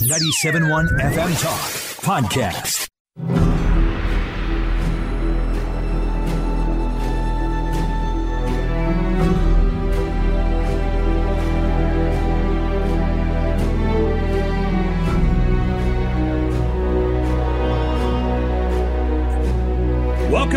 [0.00, 1.60] 97.1 FM Talk
[2.06, 2.97] Podcast.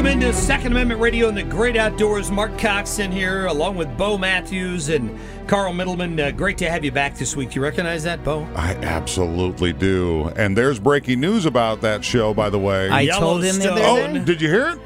[0.02, 2.32] Welcome into Second Amendment Radio and the Great Outdoors.
[2.32, 5.16] Mark Cox in here, along with Bo Matthews and
[5.46, 6.20] Carl Middleman.
[6.20, 7.54] Uh, great to have you back this week.
[7.54, 8.48] You recognize that, Bo?
[8.56, 10.30] I absolutely do.
[10.30, 12.90] And there's breaking news about that show, by the way.
[12.90, 14.14] I told him the other Yellowstone.
[14.16, 14.22] day.
[14.22, 14.80] oh, did you hear it?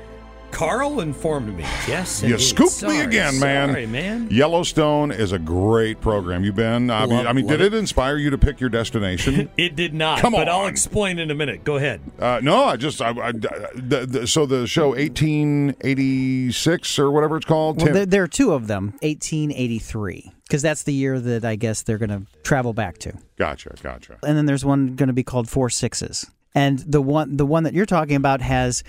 [0.52, 1.64] Carl informed me.
[1.88, 2.44] Yes, You indeed.
[2.44, 3.70] scooped me Sorry, again, man.
[3.70, 4.28] Sorry, man.
[4.32, 6.46] Yellowstone is a great program.
[6.46, 6.90] You've been.
[6.90, 7.74] I mean, Love- I mean did it.
[7.74, 9.50] inspire you to pick your destination?
[9.58, 10.20] It did not.
[10.20, 10.42] Come on.
[10.42, 11.64] but I'll explain in a minute.
[11.66, 12.00] Go ahead.
[12.20, 13.02] uh, no, I just.
[13.02, 17.82] I, I, the, the, so the show 1886 or whatever it's called.
[17.82, 21.82] Well, there, there are two of them, 1883, because that's the year that I guess
[21.84, 23.14] they're going to travel back to.
[23.38, 24.18] gotcha, gotcha.
[24.24, 26.30] And then there's one going to be called Four Sixes.
[26.54, 28.82] And the one the one that you're talking about has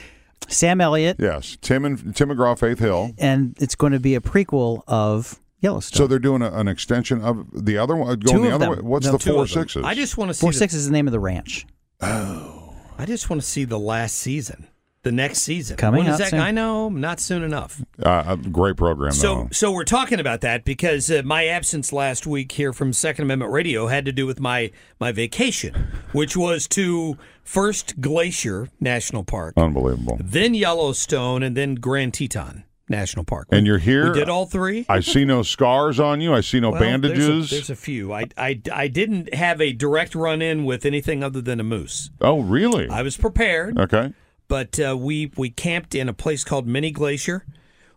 [0.49, 3.13] Sam Elliott, Yes, Tim and Tim McGraw, Faith Hill.
[3.19, 5.97] and it's going to be a prequel of Yellowstone.
[5.99, 8.07] So they're doing a, an extension of the other one.
[8.21, 8.85] Going Two the of other them.
[8.85, 8.89] way.
[8.91, 9.63] What's No, the Two four of them.
[9.63, 9.85] sixes?
[9.85, 10.41] I just want to see.
[10.43, 11.67] Four the- Sixes is the name of the ranch.
[12.01, 14.69] Oh, I just want to see the last season,
[15.07, 15.77] the next season.
[15.77, 16.31] Coming When is up that?
[16.31, 16.41] soon.
[16.41, 17.81] I know, not soon enough.
[18.03, 19.13] uh, great program.
[19.13, 19.49] So, though.
[19.53, 23.53] so we're talking about that because uh, my absence last week here from Second Amendment
[23.53, 25.75] Radio had to do with my my vacation,
[26.13, 30.19] which was to first Glacier National Park, unbelievable.
[30.21, 33.47] then Yellowstone, and then Grand Teton National Park.
[33.53, 34.13] And you're here.
[34.13, 34.87] We did all three.
[34.89, 36.33] I see no scars on you.
[36.35, 37.27] I see no Well, bandages.
[37.27, 38.13] There's a, there's a few.
[38.13, 42.11] I, I, I didn't have a direct run in with anything other than a moose.
[42.21, 42.89] oh, really?
[42.89, 43.79] I was prepared.
[43.79, 44.13] okay.
[44.49, 47.45] But uh, we we camped in a place called Many Glacier,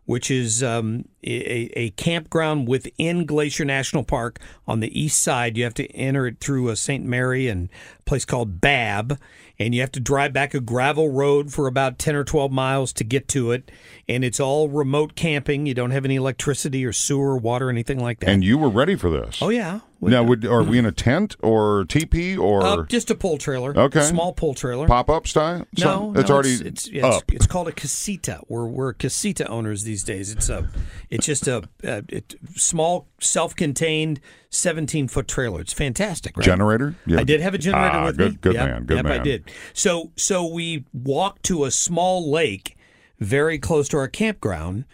[0.06, 5.58] which is um, a, a campground within Glacier National Park on the east side.
[5.58, 7.04] You have to enter it through a St.
[7.06, 7.70] Mary and
[8.00, 9.20] a place called Babb,
[9.60, 12.94] and you have to drive back a gravel road for about ten or twelve miles
[12.94, 13.70] to get to it.
[14.08, 15.66] And it's all remote camping.
[15.66, 18.30] You don't have any electricity or sewer, water, anything like that.
[18.30, 19.40] And you were ready for this.
[19.42, 23.12] oh yeah, We- Now, would, are we in a tent or teepee or uh, just
[23.12, 23.78] a pull trailer.
[23.78, 24.02] Okay.
[24.02, 24.88] small pull trailer.
[24.88, 25.60] pop up style?
[25.78, 27.32] No, So- no, it's already it's, it's, yeah, it's- up.
[27.32, 28.40] It's, called a casita.
[28.48, 30.32] We're we're casita owners these days.
[30.32, 30.68] It's a
[31.10, 35.62] it's just a, a it, small, self-contained, seventeen foot trailer.
[35.62, 36.38] It's fantastic.
[36.38, 36.46] Right?
[36.46, 36.96] Generator?
[37.06, 37.20] Yeah.
[37.20, 38.38] I did have a generator Ah, with good, me.
[38.42, 38.84] Good Yep, man.
[38.86, 39.20] Good yep, man.
[39.20, 39.52] I did.
[39.74, 42.78] So so we walked to a small lake
[43.20, 44.86] very close to our campground.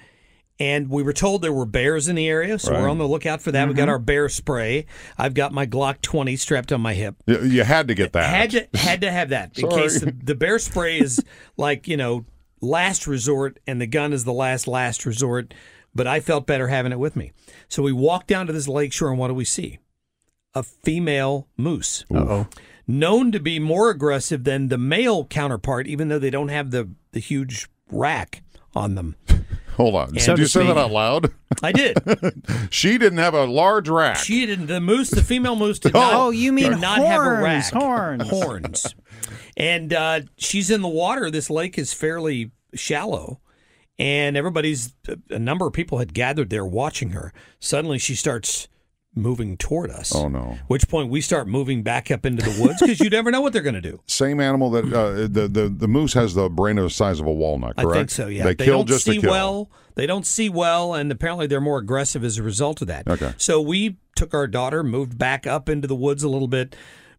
[0.57, 2.81] And we were told there were bears in the area, so Right.
[2.81, 3.67] we're on the lookout for that.
[3.67, 3.77] We Mm-hmm.
[3.77, 4.85] got our bear spray.
[5.17, 7.15] I've got my Glock 20 strapped on my hip.
[7.27, 8.23] You, you had to get that.
[8.33, 11.21] Had to had to have that in case the, the bear spray is
[11.57, 12.23] like you know
[12.61, 15.53] last resort and the gun is the last last resort.
[15.95, 17.31] But I felt better having it with me.
[17.69, 19.79] So we walked down to this lake shore and what do we see?
[20.53, 22.03] A female moose.
[22.13, 22.47] Uh-oh.
[22.87, 26.89] Known to be more aggressive than the male counterpart, even though they don't have the,
[27.13, 28.43] the huge rack
[28.75, 29.15] on them.
[29.75, 30.19] Hold on.
[30.19, 31.31] So did you say that out loud?
[31.61, 31.97] I did.
[32.69, 34.17] she didn't have a large rack.
[34.17, 34.67] She didn't.
[34.67, 36.13] The moose, the female moose, did not.
[36.13, 37.73] Oh, you mean did not have a rack.
[37.73, 38.29] horns.
[38.29, 38.95] Horns.
[39.57, 41.29] And uh, she's in the water.
[41.29, 43.41] This lake is fairly shallow,
[43.97, 44.93] and everybody's
[45.29, 47.33] a number of people had gathered there watching her.
[47.59, 48.67] Suddenly, she starts
[49.17, 50.13] moving toward us.
[50.13, 50.57] Oh, no.
[50.67, 53.53] Which point we start moving back up into the woods because you never know what
[53.53, 54.01] they're going to do.
[54.07, 57.25] Same animal that uh, the, the the moose has the brain of the size of
[57.25, 57.77] a walnut.
[57.77, 57.89] Correct?
[57.95, 58.27] I think so.
[58.27, 59.31] Yeah, They, kill don't just see to kill.
[59.31, 59.69] well.
[59.95, 63.07] They don't see well, and apparently they're more aggressive as a result of that.
[63.07, 63.33] Okay.
[63.37, 66.75] So we took our daughter, moved back up into the woods a little bit.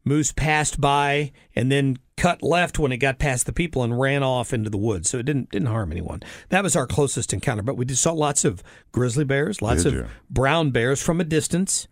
[0.06, 4.22] Moose passed by, and then cut left when it got past the people and ran
[4.22, 5.10] off into the woods.
[5.10, 6.22] So it didn't didn't harm anyone.
[6.48, 7.62] That was our closest encounter.
[7.62, 10.06] But we just saw lots of grizzly bears, lots Did of you?
[10.30, 11.88] brown bears from a distance.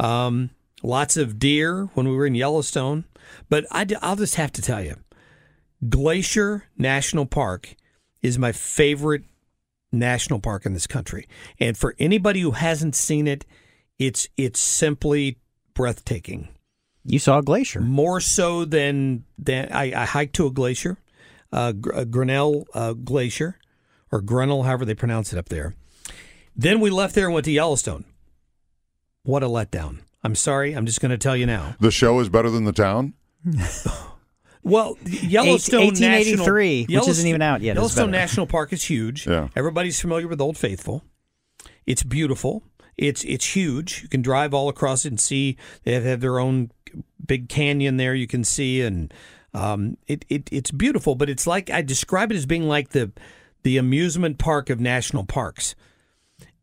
[0.00, 0.50] Um,
[0.82, 3.04] lots of deer when we were in Yellowstone.
[3.48, 4.96] But I, I, will just have to tell you,
[5.88, 7.76] Glacier National Park
[8.22, 9.24] is my favorite
[9.92, 11.28] national park in this country.
[11.60, 13.44] And for anybody who hasn't seen it,
[13.98, 15.38] it's it's simply
[15.74, 16.48] breathtaking.
[17.04, 17.80] You saw a glacier.
[17.80, 20.98] More so than than I, I hiked to a glacier,
[21.52, 23.58] uh, Gr- uh, Grinnell uh, Glacier,
[24.10, 25.74] or Grinnell, however they pronounce it up there.
[26.54, 28.04] Then we left there and went to Yellowstone.
[29.24, 30.00] What a letdown!
[30.22, 30.74] I'm sorry.
[30.74, 31.74] I'm just going to tell you now.
[31.80, 33.14] The show is better than the town.
[34.64, 38.20] Well, Yellowstone 1883, National, which isn't even out yet, Yellowstone better.
[38.22, 39.26] National Park is huge.
[39.26, 39.48] Yeah.
[39.56, 41.02] Everybody's familiar with Old Faithful.
[41.84, 42.62] It's beautiful.
[43.02, 44.02] It's it's huge.
[44.02, 45.56] You can drive all across it and see.
[45.84, 46.70] They have, their own
[47.24, 48.14] big canyon there.
[48.14, 49.12] You can see, and
[49.52, 51.14] um, it, it it's beautiful.
[51.14, 53.10] But it's like I describe it as being like the
[53.64, 55.74] the amusement park of national parks.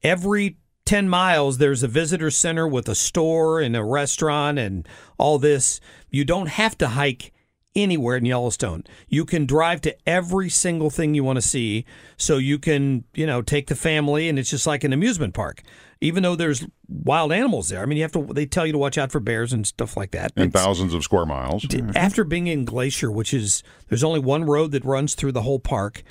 [0.02, 4.88] Every 10 miles, there's a visitor center with a store and a restaurant and
[5.18, 5.82] all this.
[6.10, 7.34] You don't have to hike
[7.76, 8.84] anywhere in Yellowstone.
[9.08, 11.86] You can drive to every single thing you want to see.
[12.18, 15.62] So you can, you know, take the family and it's just like an amusement park.
[16.02, 17.82] Even though there's wild animals there.
[17.82, 19.96] I mean, you have to, they tell you to watch out for bears and stuff
[19.98, 20.32] like that.
[20.36, 21.66] And It's- thousands of square miles.
[21.96, 25.60] after being in Glacier, which is there's only one road that runs through the whole
[25.60, 26.04] park,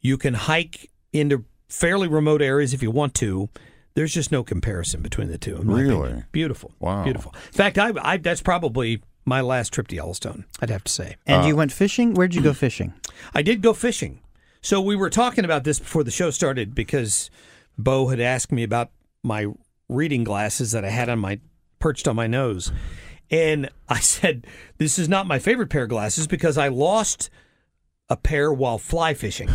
[0.00, 3.48] you can hike into fairly remote areas if you want to.
[3.94, 5.56] There's just no comparison between the two.
[5.62, 5.94] Really?
[5.94, 6.24] opinion.
[6.30, 6.72] beautiful.
[6.78, 7.04] Wow.
[7.04, 7.32] beautiful.
[7.34, 10.44] In fact, I, I that's probably my last trip to Yellowstone.
[10.60, 11.16] I'd have to say.
[11.26, 12.14] And Uh, you went fishing?
[12.14, 12.94] Where'd you go fishing?
[13.34, 14.20] I did go fishing.
[14.62, 17.30] So we were talking about this before the show started because
[17.76, 18.90] Bo had asked me about
[19.22, 19.46] my
[19.88, 21.40] reading glasses that I had on my
[21.78, 22.72] perched on my nose.
[23.30, 24.46] And I said,
[24.78, 27.28] This is not my favorite pair of glasses because I lost
[28.08, 29.48] a pair while fly fishing.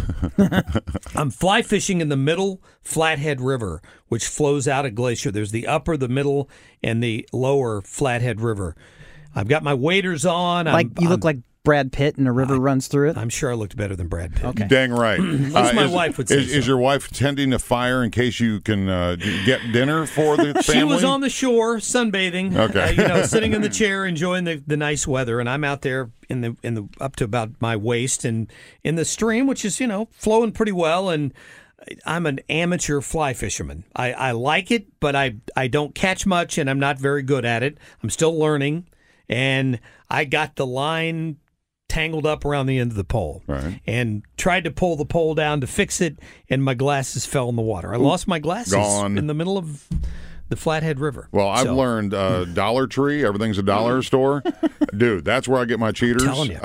[1.15, 5.31] I'm fly fishing in the middle Flathead River, which flows out of Glacier.
[5.31, 6.50] There's the upper, the middle,
[6.83, 8.75] and the lower Flathead River.
[9.35, 10.65] I've got my waders on.
[10.65, 13.17] Like I'm, you look I'm, like Brad Pitt and a river runs through it?
[13.17, 14.45] I'm sure I looked better than Brad Pitt.
[14.45, 14.67] Okay.
[14.67, 15.19] Dang right.
[15.19, 18.39] At least my wife would say is, is your wife tending a fire in case
[18.39, 20.79] you can uh, get dinner for the family?
[20.79, 22.55] She was on the shore sunbathing.
[22.61, 22.81] Okay.
[22.81, 25.81] uh, you know, sitting in the chair enjoying the, the nice weather, and I'm out
[25.81, 28.51] there in the in the up to about my waist and
[28.83, 31.09] in the stream, which is you know flowing pretty well.
[31.09, 31.33] And
[32.05, 33.85] I'm an amateur fly fisherman.
[33.95, 37.45] I, I like it, but I I don't catch much, and I'm not very good
[37.45, 37.77] at it.
[38.03, 38.87] I'm still learning,
[39.31, 39.79] and
[40.09, 41.37] I got the line
[41.89, 43.81] tangled up around the end of the pole Right.
[43.87, 46.19] and tried to pull the pole down to fix it
[46.49, 47.93] and my glasses fell in the water.
[47.93, 49.17] I lost my glasses Gone.
[49.17, 49.87] in the middle of
[50.51, 51.30] the Flathead River.
[51.31, 54.44] Well, I've So, learned uh, Dollar Tree, everything's a dollar store.
[54.95, 56.24] Dude, that's where I get my cheaters.
[56.24, 56.56] telling you.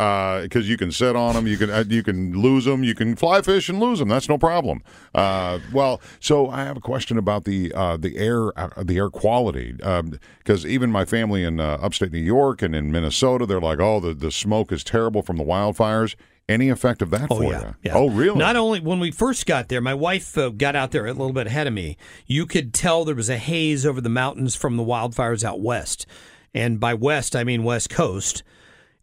[0.43, 3.15] Because you can sit on them, you can uh, you can lose them, you can
[3.15, 4.09] fly fish and lose them.
[4.09, 4.83] That's no problem.
[5.15, 9.09] Uh, well, so I have a question about the uh, the air uh, the air
[9.09, 13.79] quality because even my family in uh, upstate New York and in Minnesota, they're like,
[13.79, 16.17] oh, the the smoke is terrible from the wildfires.
[16.48, 17.75] Any effect of that Oh for yeah, you?
[17.82, 17.94] yeah.
[17.94, 18.38] Oh, really?
[18.38, 21.32] Not only when we first got there, my wife uh, got out there a little
[21.32, 21.96] bit ahead of me.
[22.26, 26.06] You could tell there was a haze over the mountains from the wildfires out west,
[26.54, 28.44] and by west I mean west coast.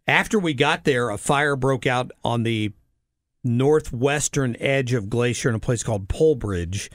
[0.06, 2.72] After we got there, a fire broke out on the
[3.42, 6.88] northwestern edge of Glacier in a place called Polebridge.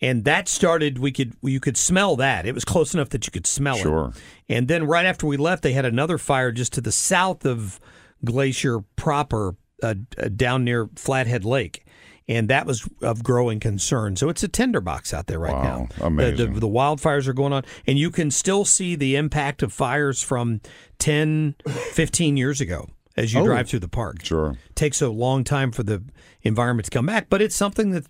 [0.00, 0.98] And that started.
[0.98, 2.46] We could you could smell that.
[2.46, 4.12] It was close enough that you could smell Sure.
[4.14, 4.22] it.
[4.54, 7.78] And then right after we left, they had another fire just to the south of
[8.24, 11.84] Glacier proper, uh, uh, down near Flathead Lake,
[12.28, 14.16] and that was of growing concern.
[14.16, 15.88] So it's a tinderbox out there right Wow, now.
[15.98, 16.54] The- amazing.
[16.54, 20.22] The, the wildfires are going on, and you can still see the impact of fires
[20.22, 20.60] from
[20.98, 21.54] 10,
[21.92, 23.44] 15 years ago as you Oh.
[23.44, 24.24] drive through the park.
[24.24, 24.56] Sure.
[24.74, 26.02] takes a long time for the
[26.42, 28.06] environment to come back, but it's something that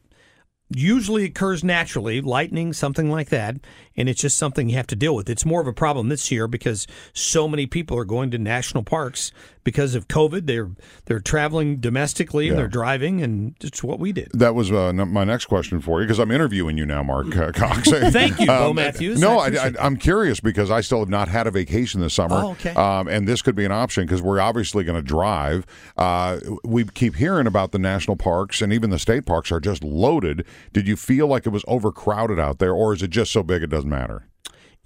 [0.74, 3.56] usually occurs naturally, lightning, something like that,
[3.96, 5.28] and it's just something you have to deal with.
[5.30, 8.82] It's more of a problem this year because so many people are going to national
[8.82, 9.32] parks
[9.62, 10.46] because of COVID.
[10.46, 10.70] They're
[11.06, 12.62] they're traveling domestically and Yeah.
[12.62, 14.28] they're driving, and it's what we did.
[14.34, 17.34] That was uh, n- my next question for you because I'm interviewing you now, Mark
[17.36, 17.88] uh, Cox.
[17.90, 19.20] Thank you, Bo Matthews.
[19.20, 22.00] No, I I, appreciate I, am curious because I still have not had a vacation
[22.00, 22.36] this summer.
[22.36, 22.74] Oh, okay.
[22.74, 25.66] Um, and this could be an option because we're obviously going to drive.
[25.96, 29.82] Uh, we keep hearing about the national parks and even the state parks are just
[29.84, 30.44] loaded.
[30.72, 33.62] Did you feel like it was overcrowded out there, or is it just so big
[33.62, 34.28] it doesn't matter?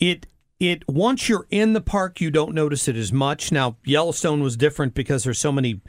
[0.00, 0.26] it
[0.60, 4.56] it once you're in the park you don't notice it as much now yellowstone was
[4.56, 5.80] different because there's so many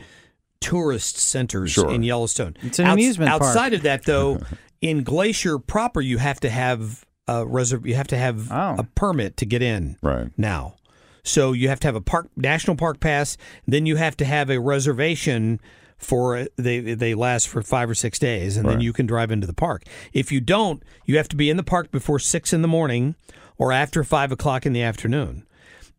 [0.62, 1.92] tourist centers Sure.
[1.92, 3.42] in yellowstone It's an amusement park.
[3.44, 4.40] outside of that though
[4.82, 8.76] in glacier proper you have to have a reserve you have to have Oh.
[8.80, 10.30] a permit to get in Right.
[10.38, 10.76] now
[11.24, 13.38] so you have to have a park national park pass
[13.68, 15.60] then you have to have a reservation
[16.00, 19.46] for they they last for five or six days and then you can drive into
[19.46, 19.84] the park.
[20.14, 23.16] If you don't you have to be in the park before six in the morning
[23.58, 25.46] or after five o'clock in the afternoon.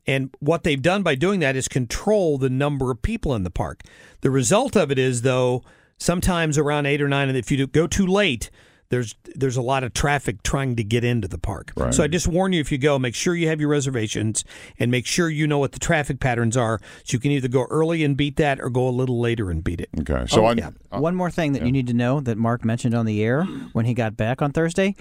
[0.07, 3.51] And what they've done by doing that is control the number of people in the
[3.51, 3.83] park.
[4.23, 5.63] The result of it is, though,
[5.99, 8.51] sometimes around eight or nine, and if you go too late,
[8.91, 11.73] there's there's a lot of traffic trying to get into the park.
[11.77, 11.95] Right.
[11.95, 14.45] So I just warn you if you go, make sure you have your reservations
[14.79, 17.67] and make sure you know what the traffic patterns are, so you can either go
[17.71, 19.89] early and beat that or go a little later and beat it.
[20.01, 20.25] Okay.
[20.27, 20.71] So oh, I, yeah.
[20.93, 23.45] Uh, one more thing that you need to know that Mark mentioned on the air
[23.73, 24.97] when he got back on Thursday.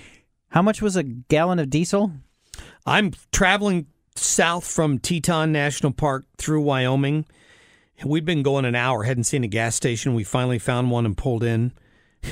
[0.49, 2.11] How much was a gallon of diesel?
[2.85, 7.25] I'm traveling south from Teton National Park through Wyoming.
[8.03, 10.13] We'd been going an hour, hadn't seen a gas station.
[10.13, 11.73] We finally found one and pulled in.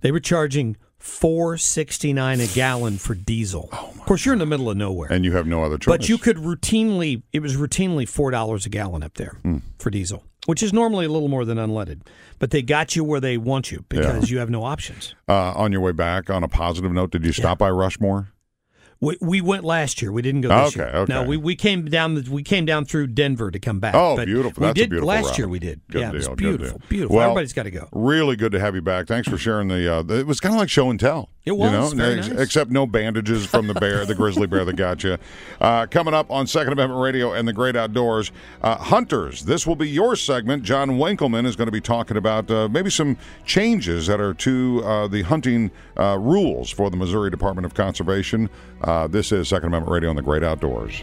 [0.00, 3.68] They were charging four sixty nine a gallon for diesel.
[3.72, 5.86] of course, you're in the middle of nowhere, And you have no other choice.
[5.96, 7.22] but you could routinely.
[7.32, 9.58] It was routinely four dollars a gallon up there Hmm.
[9.78, 12.00] for diesel, which is normally a little more than unleaded.
[12.38, 15.14] But they got you where they want you because you have no options.
[15.28, 18.28] uh, on your way back, on a positive note, did you stop by Rushmore?
[19.00, 20.10] We, we went last year.
[20.10, 20.96] We didn't go this Okay, year.
[21.02, 21.12] okay.
[21.12, 22.14] No, we, we came down.
[22.14, 23.94] the- We came down through Denver to come back.
[23.94, 24.60] Oh, but beautiful.
[24.60, 25.38] We That's a did beautiful last route.
[25.38, 25.48] year.
[25.48, 25.80] We did.
[25.88, 26.78] Good yeah, it was deal, beautiful.
[26.78, 26.88] deal.
[26.88, 27.16] Beautiful.
[27.16, 27.88] Well, Everybody's got to go.
[27.92, 29.06] Really good to have you back.
[29.06, 29.98] Thanks for sharing the.
[29.98, 31.30] Uh, it was kind of like show and tell.
[31.44, 32.40] It was, you know, ex- nice.
[32.40, 35.16] except no bandages from the bear, the grizzly bear that got you.
[35.60, 39.44] Uh, coming up on Second Amendment Radio and the Great Outdoors, uh, hunters.
[39.44, 40.62] This will be your segment.
[40.62, 43.16] John Winkelman is going to be talking about uh, maybe some
[43.46, 48.50] changes that are to uh, the hunting uh, rules for the Missouri Department of Conservation.
[48.82, 51.02] Uh, this is Second Amendment Radio and the Great Outdoors.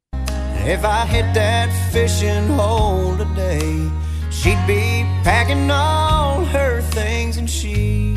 [0.63, 3.89] If I hit that fishing hole today,
[4.29, 8.15] she'd be packing all her things and she'd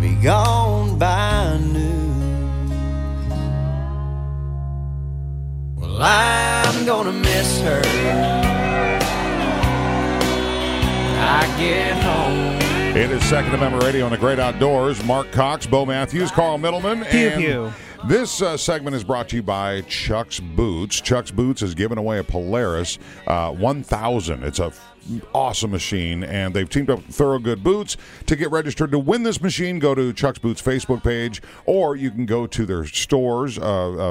[0.00, 2.68] be gone by noon.
[5.76, 7.80] Well, I'm gonna miss her.
[7.82, 8.26] when
[11.20, 12.96] I get home.
[12.96, 15.02] It is Second Amendment Radio on the Great Outdoors.
[15.04, 17.04] Mark Cox, Bo Matthews, Carl Middleman.
[17.04, 17.72] Pew, and pew.
[18.06, 21.00] This uh, segment is brought to you by Chuck's Boots.
[21.00, 24.42] Chuck's Boots has given away a Polaris uh, 1000.
[24.42, 24.72] It's a
[25.32, 29.40] awesome machine, and they've teamed up with Thorogood Boots to get registered to win this
[29.40, 29.78] machine.
[29.78, 33.62] Go to Chuck's Boots Facebook page, or you can go to their stores uh,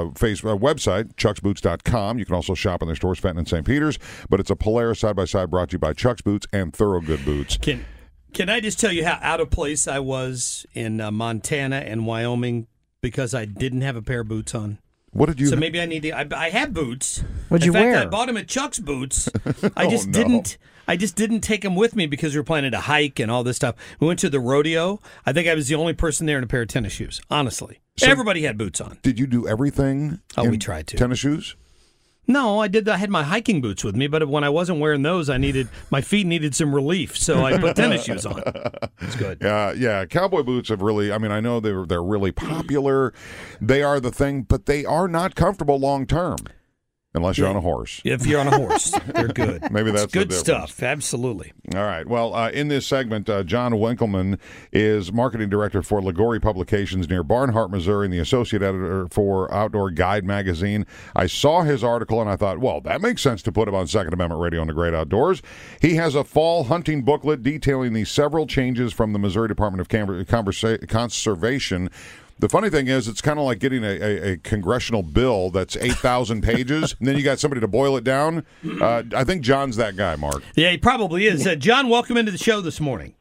[0.06, 2.18] uh, face uh, website, chucksboots.com.
[2.18, 3.66] You can also shop in their stores, Fenton and St.
[3.66, 3.98] Peter's.
[4.30, 7.26] But it's a Polaris side by side brought to you by Chuck's Boots and Thorogood
[7.26, 7.58] Boots.
[7.58, 7.84] Can
[8.32, 12.06] Can I just tell you how out of place I was in uh, Montana and
[12.06, 12.68] Wyoming
[13.02, 14.78] because I didn't have a pair of boots on?
[15.10, 15.48] What did you?
[15.48, 16.12] So maybe I need to.
[16.12, 17.22] I, I have boots.
[17.50, 17.98] What'd in you fact, wear?
[18.00, 19.28] I bought them at Chuck's Boots.
[19.76, 20.12] I Oh, just no.
[20.12, 20.56] didn't.
[20.88, 23.44] I just didn't take them with me because we were planning to hike and all
[23.44, 23.74] this stuff.
[24.00, 25.00] We went to the rodeo.
[25.26, 27.20] I think I was the only person there in a pair of tennis shoes.
[27.30, 28.98] Honestly, So- everybody had boots on.
[29.02, 30.20] Did you do everything?
[30.36, 30.96] Oh, we tried to.
[30.96, 31.56] Tennis shoes?
[32.28, 32.88] No, I did.
[32.88, 35.68] I had my hiking boots with me, but when I wasn't wearing those, I needed
[35.90, 38.42] my feet needed some relief, so I put tennis shoes on.
[39.00, 39.42] It's good.
[39.52, 41.12] Uh, yeah, cowboy boots have really.
[41.12, 43.12] I mean, I know they're they're really popular.
[43.60, 46.36] They are the thing, but they are not comfortable long term,
[47.14, 48.00] unless you're on a horse.
[48.04, 49.62] If you're on a horse, they're good.
[49.70, 50.82] Maybe that's the good stuff.
[50.82, 51.52] Absolutely.
[51.74, 52.06] All right.
[52.06, 54.38] Well, uh, in this segment, uh, John Winkelman
[54.72, 59.90] is marketing director for Liguori Publications near Barnhart, Missouri, and the associate editor for Outdoor
[59.90, 60.86] Guide magazine.
[61.14, 63.86] I saw his article and I thought, well, that makes sense to put him on
[63.86, 65.42] Second Amendment Radio on the Great Outdoors.
[65.80, 69.88] He has a fall hunting booklet detailing the several changes from the Missouri Department of
[69.88, 71.90] Conversa- Conservation.
[72.42, 75.76] The funny thing is, it's kind of like getting a, a, a congressional bill that's
[75.76, 78.44] 8,000 pages, and then you got somebody to boil it down.
[78.80, 80.42] Uh, I think John's that guy, Mark.
[80.56, 81.46] Yeah, he probably is.
[81.46, 83.14] Uh, John, welcome into the show this morning.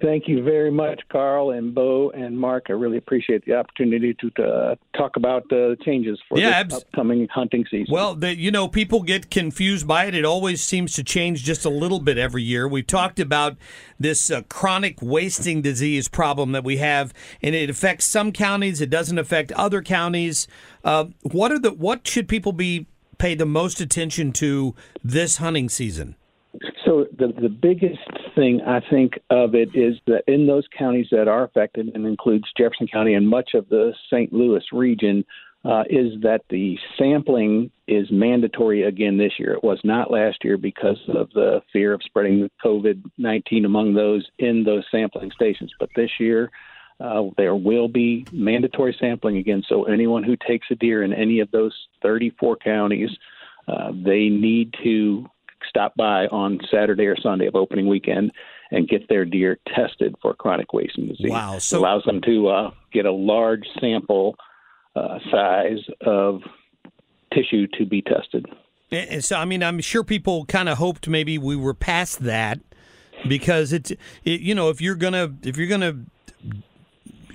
[0.00, 2.66] Thank you very much, Carl and Bo and Mark.
[2.68, 6.56] I really appreciate the opportunity to uh, talk about uh, the changes for Yeah, the
[6.56, 7.86] abs- upcoming hunting season.
[7.90, 10.14] Well, the, you know, people get confused by it.
[10.14, 12.68] It always seems to change just a little bit every year.
[12.68, 13.56] We've talked about
[13.98, 17.12] this uh, chronic wasting disease problem that we have,
[17.42, 18.80] and it affects some counties.
[18.80, 20.46] It doesn't affect other counties.
[20.84, 22.86] Uh, what are the what should people be
[23.18, 26.14] pay the most attention to this hunting season?
[26.84, 27.98] So the the biggest
[28.38, 32.44] thing I think of it is that in those counties that are affected, and includes
[32.56, 34.32] Jefferson County and much of the St.
[34.32, 35.24] Louis region,
[35.64, 39.54] uh, is that the sampling is mandatory again this year.
[39.54, 44.24] It was not last year because of the fear of spreading COVID nineteen among those
[44.38, 45.72] in those sampling stations.
[45.78, 46.50] But this year.
[47.00, 49.62] Uh, there will be mandatory sampling again.
[49.68, 53.10] So anyone who takes a deer in any of those 34 counties,
[53.68, 55.30] uh, they need to
[55.68, 58.32] stop by on Saturday or Sunday of opening weekend
[58.70, 61.30] and get their deer tested for chronic wasting disease.
[61.30, 64.36] Wow, so- it allows them to uh, get a large sample
[64.94, 66.40] uh, size of
[67.32, 68.46] tissue to be tested.
[68.90, 72.58] And so, I mean, I'm sure people kind of hoped maybe we were past that.
[73.28, 73.90] because it's
[74.24, 76.04] it, you know if you're gonna if you're gonna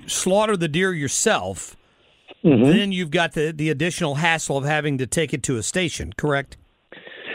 [0.06, 1.76] slaughter the deer yourself,
[2.42, 6.12] then you've got the the additional hassle of having to take it to a station.
[6.16, 6.56] Correct?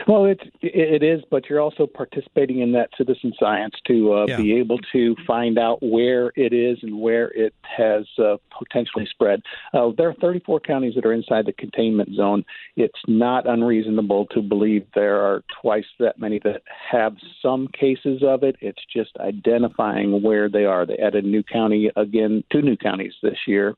[0.10, 4.38] Well, it's it is, but you're also participating in that citizen science to uh, Yeah.
[4.38, 9.44] be able to find out where it is and where it has uh, potentially spread.
[9.72, 12.44] Uh, there are 34 counties that are inside the containment zone.
[12.76, 18.42] It's not unreasonable to believe there are twice that many that have some cases of
[18.42, 18.56] it.
[18.62, 20.88] It's just identifying where they are.
[20.88, 23.76] They added new county again, two new counties this year.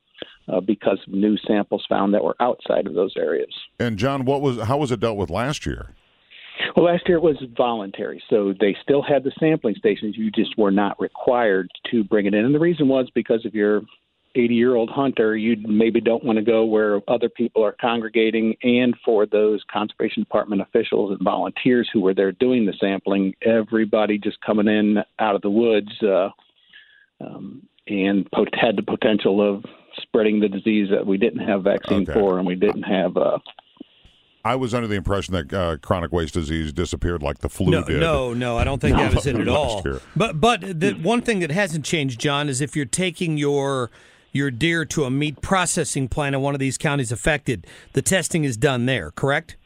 [0.47, 3.53] Uh, because new samples found that were outside of those areas.
[3.79, 5.95] And John, what was how was it dealt with last year?
[6.75, 10.17] Well, last year it was voluntary, so they still had the sampling stations.
[10.17, 13.53] You just were not required to bring it in, and the reason was because if
[13.53, 13.81] you're
[14.35, 18.55] 80 year old hunter, you maybe don't want to go where other people are congregating,
[18.63, 24.17] and for those conservation department officials and volunteers who were there doing the sampling, everybody
[24.17, 26.29] just coming in out of the woods uh,
[27.19, 29.65] um, and pot- had the potential of
[30.01, 32.13] spreading the disease that we didn't have vaccine Okay.
[32.13, 33.17] for, and we didn't have.
[33.17, 33.39] Uh,
[34.43, 37.83] I was under the impression that uh, chronic waste disease disappeared like the flu No,
[37.83, 37.99] did.
[37.99, 38.57] no, no.
[38.57, 39.81] I don't think that was it at all.
[39.85, 40.01] year.
[40.15, 43.91] But but the one thing that hasn't changed, John, is if you're taking your
[44.31, 48.43] your deer to a meat processing plant in one of these counties affected, the testing
[48.43, 49.11] is done there.
[49.11, 49.57] Correct?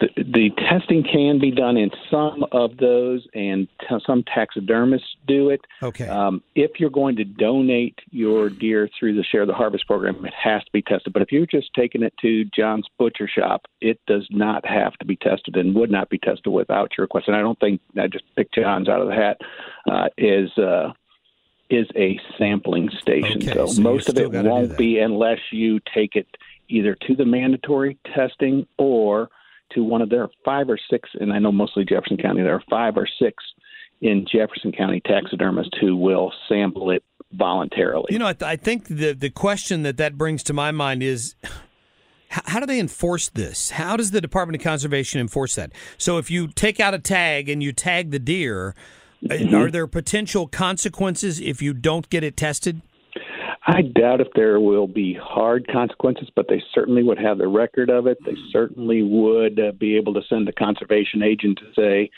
[0.00, 5.50] The, the testing can be done in some of those, and t- some taxidermists do
[5.50, 5.60] it.
[5.82, 6.08] Okay.
[6.08, 10.34] Um, if you're going to donate your deer through the Share the Harvest program, it
[10.34, 11.12] has to be tested.
[11.12, 15.04] But if you're just taking it to John's Butcher Shop, it does not have to
[15.04, 17.28] be tested and would not be tested without your request.
[17.28, 19.40] And I don't think I just picked John's out of the hat.
[19.88, 20.92] Uh, is uh,
[21.70, 23.42] is a sampling station.
[23.42, 26.26] Okay, so so most of it won't be unless you take it
[26.68, 29.28] either to the mandatory testing or
[29.72, 32.62] to one of their five or six, and I know mostly Jefferson County, there are
[32.70, 33.42] five or six
[34.00, 37.02] in Jefferson County taxidermists who will sample it
[37.32, 38.06] voluntarily.
[38.10, 41.02] You know, I, th- I think the the question that that brings to my mind
[41.02, 41.34] is.
[41.44, 43.70] h- How do they enforce this?
[43.70, 45.72] How does the Department of Conservation enforce that?
[45.98, 48.74] So, if you take out a tag and you tag the deer,
[49.30, 52.82] uh, are there potential consequences if you don't get it tested?
[53.66, 57.88] I doubt if there will be hard consequences, but they certainly would have the record
[57.88, 58.18] of it.
[58.24, 62.10] They certainly would uh, be able to send a conservation agent to say,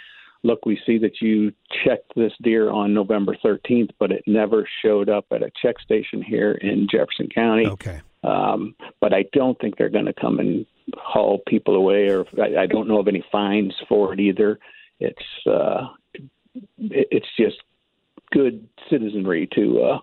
[0.42, 1.52] look, we see that you
[1.84, 6.20] checked this deer on November 13th, but it never showed up at a check station
[6.20, 7.66] here in Jefferson County.
[7.66, 8.00] Okay.
[8.24, 12.62] Um, but I don't think they're going to come and haul people away, or I,
[12.62, 14.58] I don't know of any fines for it either.
[14.98, 17.58] It's uh, it, it's just
[18.32, 19.98] good citizenry to uh,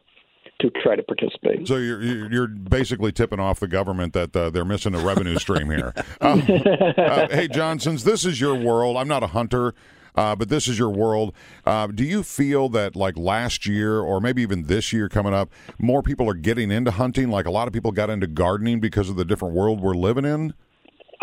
[0.63, 1.67] to try to participate.
[1.67, 5.69] So you're you're basically tipping off the government that uh, they're missing a revenue stream
[5.69, 5.93] here.
[6.21, 9.73] Um, uh, hey, John, since this is your world, I'm not a hunter.
[10.15, 11.34] Uh, but this is your world.
[11.65, 15.49] Uh, do you feel that, like last year, or maybe even this year coming up,
[15.80, 17.30] more people are getting into hunting?
[17.30, 20.23] Like a lot of people got into gardening because of the different world we're living
[20.23, 20.54] in.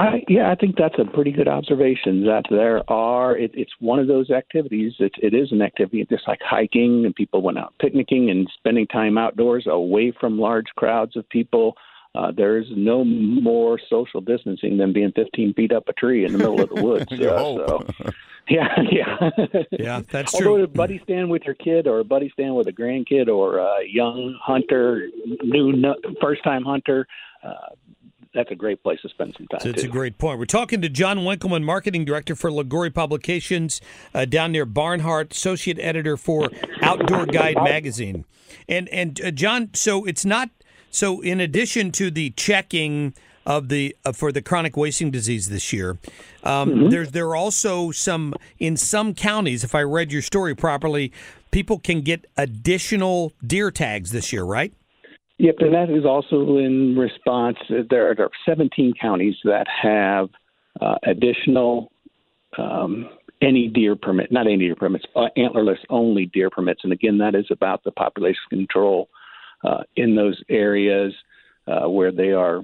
[0.00, 2.24] I, yeah, I think that's a pretty good observation.
[2.24, 4.94] That there are, it, it's one of those activities.
[4.98, 8.86] It, it is an activity, just like hiking, and people went out picnicking and spending
[8.86, 11.74] time outdoors, away from large crowds of people.
[12.14, 16.38] Uh, there's no more social distancing than being 15 feet up a tree in the
[16.38, 17.06] middle of the woods.
[17.10, 17.94] You Uh, hope.
[17.98, 18.10] so,
[18.48, 19.30] yeah, yeah,
[19.70, 20.48] Yeah, that's true.
[20.48, 20.64] Although true.
[20.64, 23.86] a buddy stand with your kid, or a buddy stand with a grandkid, or a
[23.88, 25.08] young hunter,
[25.44, 27.06] new no, first time hunter,
[27.44, 27.74] uh,
[28.34, 29.60] that's a great place to spend some time.
[29.60, 30.38] So it's a great point.
[30.38, 33.80] We're talking to John Winkelman, marketing director for Liguori Publications
[34.14, 36.48] uh, down near Barnhart, associate editor for
[36.82, 38.24] Outdoor Guide magazine.
[38.68, 40.50] And and uh, John, so it's not
[40.90, 41.20] so.
[41.20, 43.14] In addition to the checking
[43.46, 45.98] of the uh, for the chronic wasting disease this year,
[46.44, 49.64] um, there's there are also some in some counties.
[49.64, 51.12] If I read your story properly,
[51.50, 54.72] people can get additional deer tags this year, right?
[55.40, 57.56] Yep, and that is also in response.
[57.88, 60.28] There are, 17 counties that have
[60.82, 61.90] uh, additional
[62.58, 63.08] um,
[63.40, 66.82] any deer permit, not any deer permits, uh, antlerless only deer permits.
[66.84, 69.08] And again, that is about the population control
[69.64, 71.14] uh, in those areas
[71.66, 72.60] uh, where they are.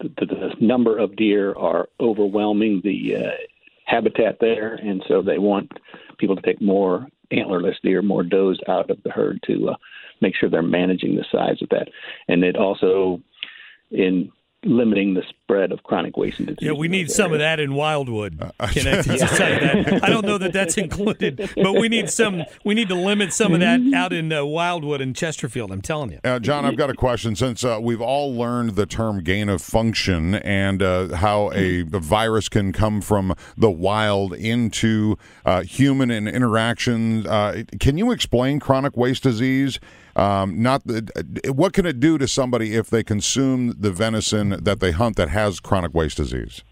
[0.00, 3.30] The, the number of deer are overwhelming the uh,
[3.84, 5.70] habitat there, and so they want
[6.16, 9.76] people to take more antlerless deer, more does out of the herd to uh,
[10.20, 11.88] make sure they're managing the size of that.
[12.28, 13.20] And it also,
[13.90, 14.30] in
[14.64, 16.58] limiting the spread of chronic wasting disease.
[16.60, 18.38] Yeah, we need those some of that in Wildwood.
[18.58, 20.00] Connected to some of that.
[20.02, 22.42] I don't know that that's included, but we need some.
[22.64, 25.70] We need to limit some of that out in uh, Wildwood and Chesterfield.
[25.70, 26.20] I'm telling you.
[26.24, 27.36] Uh, John, I've got a question.
[27.36, 32.00] Since uh, we've all learned the term gain of function and uh, how a, a
[32.00, 38.58] virus can come from the wild into uh, human and interaction, uh, can you explain
[38.58, 39.78] chronic waste disease?
[40.18, 41.08] Um, not the,
[41.46, 45.16] uh, what can it do to somebody if they consume the venison that they hunt
[45.16, 46.64] that has chronic waste disease?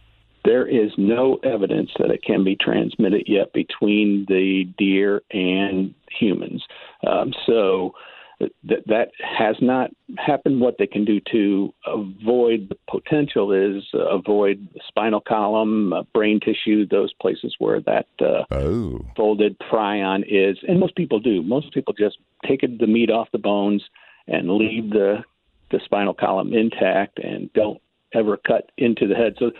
[0.44, 6.64] There is no evidence that it can be transmitted yet between the deer and humans.
[7.06, 7.94] Um, so
[8.38, 10.61] that that has not happened.
[10.61, 16.03] What they can do to avoid the potential is uh, avoid the spinal column, uh,
[16.14, 21.42] brain tissue, those places where that uh, Oh, folded prion is, and most people do.
[21.42, 23.83] Most people just take the meat off the bones
[24.27, 25.25] and leave the
[25.70, 27.81] the spinal column intact and don't
[28.12, 29.35] ever cut into the head.
[29.38, 29.51] So,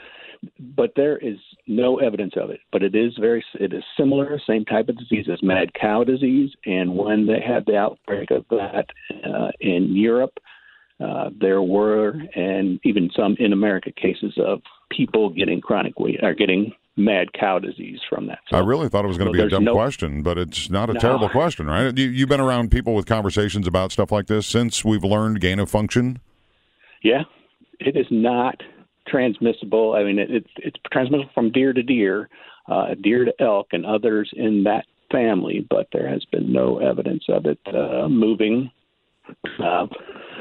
[0.77, 2.61] but there is no evidence of it.
[2.73, 6.51] But it is very, it is similar, same type of disease as mad cow disease.
[6.65, 8.87] And when they had the outbreak of that
[9.25, 10.39] uh, in Europe,
[10.99, 16.33] uh, there were, and even some in America, cases of people getting chronic weight or
[16.35, 18.39] getting mad cow disease from that.
[18.51, 20.71] I really thought it was going so to be a dumb no- question, but it's
[20.71, 21.01] not a No.
[21.01, 21.97] terrible question, right?
[21.97, 25.59] You, you've been around people with conversations about stuff like this since we've learned gain
[25.59, 26.21] of function.
[27.03, 27.25] Yeah,
[27.79, 28.63] it is not
[29.09, 29.95] transmissible.
[29.95, 32.29] I mean, it, it's it's transmissible from deer to deer,
[32.69, 35.67] uh, deer to elk, and others in that family.
[35.69, 38.71] But there has been no evidence of it uh, moving
[39.63, 39.87] uh,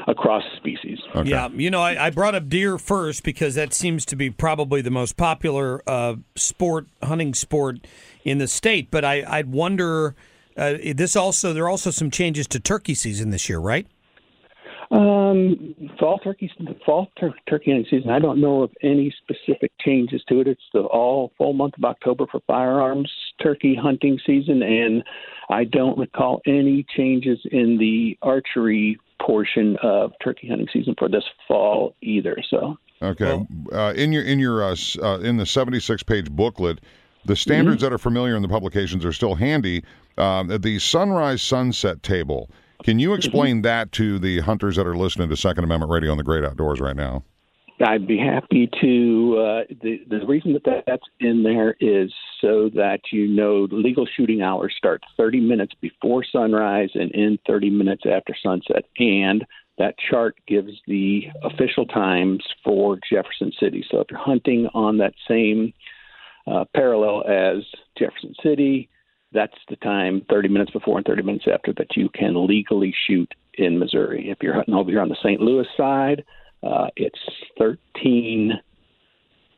[0.06, 0.98] across species.
[1.14, 1.30] Okay.
[1.30, 4.80] Yeah, you know, I, I brought up deer first because that seems to be probably
[4.82, 7.86] the most popular uh, sport, hunting sport
[8.24, 8.90] in the state.
[8.90, 10.14] But I, I'd wonder.
[10.56, 13.86] Uh, this also there are also some changes to turkey season this year, right?
[14.90, 18.10] Um, fall turkey, the fall tur- turkey hunting season.
[18.10, 20.46] I don't know of any specific changes to it.
[20.46, 23.10] It's the all full month of October for firearms
[23.42, 25.02] turkey hunting season, and
[25.50, 31.24] I don't recall any changes in the archery portion of turkey hunting season for this
[31.48, 32.36] fall either.
[32.48, 32.76] So.
[33.02, 33.44] Okay.
[33.72, 36.80] uh, in your in your uh, uh, in the seventy six page booklet,
[37.26, 39.84] the standards that are familiar in the publications are still handy.
[40.16, 42.48] Um, the sunrise sunset table.
[42.82, 46.18] Can you explain that to the hunters that are listening to Second Amendment Radio on
[46.18, 47.24] the Great Outdoors right now?
[47.84, 49.36] I'd be happy to.
[49.38, 52.10] Uh, the the reason that that- that's in there is
[52.40, 57.38] so that you know the legal shooting hours start 30 minutes before sunrise and end
[57.46, 59.44] 30 minutes after sunset, and
[59.76, 63.84] that chart gives the official times for Jefferson City.
[63.90, 65.74] So if you're hunting on that same
[66.46, 67.62] uh, parallel as
[67.98, 68.88] Jefferson City,
[69.32, 73.32] that's the time 30 minutes before and 30 minutes after that you can legally shoot
[73.54, 74.30] in Missouri.
[74.30, 75.40] If you're hunting over here on the St.
[75.40, 76.24] Louis side,
[76.62, 77.18] uh, it's
[77.58, 78.52] 13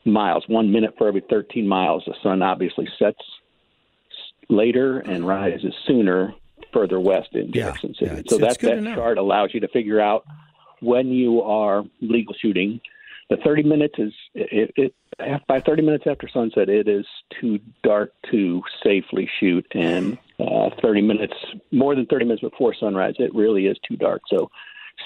[0.04, 2.02] miles, one minute for every 13 miles.
[2.06, 3.20] The sun obviously sets
[4.48, 6.32] later and rises sooner
[6.72, 8.14] further west in Yeah, Jefferson City.
[8.16, 10.24] yeah, so that that chart allows you to figure out
[10.80, 12.80] when you are legal shooting.
[13.30, 17.04] The 30 minutes is it, it it, by 30 minutes after sunset, it is
[17.40, 21.34] too dark to safely shoot, and uh, 30 minutes
[21.72, 24.22] more than 30 minutes before sunrise, it really is too dark.
[24.28, 24.50] So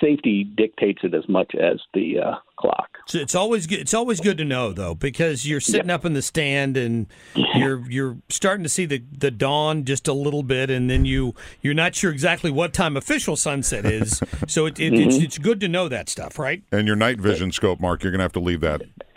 [0.00, 2.98] safety dictates it as much as the uh, clock.
[3.06, 3.80] So it's always good.
[3.80, 7.06] It's always good to know though, because you're sitting up in the stand and
[7.54, 11.34] you're you're starting to see the, the dawn just a little bit, and then you
[11.60, 14.22] you're not sure exactly what time official sunset is.
[14.46, 16.62] so it, it, it's it's good to know that stuff, right?
[16.70, 18.82] And your night vision scope, Mark, you're going to have to leave that.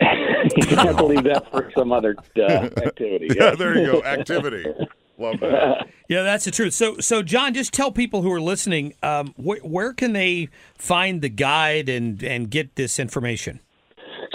[0.56, 2.42] you have to leave that for some other uh,
[2.76, 3.28] activity.
[3.34, 4.02] Yeah, there you go.
[4.04, 4.64] Activity.
[5.18, 5.86] Love that.
[6.08, 6.72] Yeah, that's the truth.
[6.72, 10.48] So so John, just tell people who are listening, um, wh- where can they
[10.78, 13.58] find the guide and and get this information?